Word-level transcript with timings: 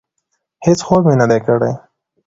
هېڅ 0.65 0.79
خوب 0.87 1.01
مې 1.07 1.15
نه 1.21 1.25
دی 1.31 1.39
کړی. 1.45 1.71